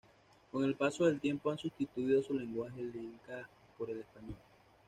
Con 0.51 0.63
el 0.63 0.73
paso 0.73 1.05
del 1.05 1.19
tiempo 1.19 1.51
han 1.51 1.59
sustituido 1.59 2.23
su 2.23 2.33
lenguaje 2.33 2.81
lenca 2.83 3.47
por 3.77 3.91
el 3.91 3.99
español. 3.99 4.35